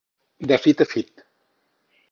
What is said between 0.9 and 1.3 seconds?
fit.